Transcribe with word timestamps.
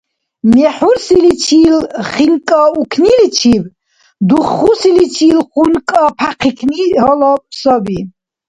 МехӀурсиличил 0.53 1.77
хинкӀа 2.11 2.61
укниличиб, 2.79 3.63
духусиличил 4.27 5.39
хункӀа 5.51 6.03
пяхъикӀни 6.17 6.83
гьалаб 6.93 7.41
саби. 7.59 7.99